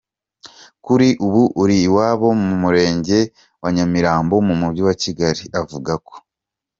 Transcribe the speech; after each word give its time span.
kuri 0.85 1.07
ubu 1.25 1.41
uri 1.61 1.75
iwabo 1.87 2.27
mu 2.43 2.51
murenge 2.61 3.19
wa 3.61 3.69
Nyamirambo 3.75 4.35
mu 4.47 4.53
mujyi 4.61 4.81
wa 4.87 4.95
Kigali, 5.01 5.43
avuga 5.61 5.93
ko 6.07 6.15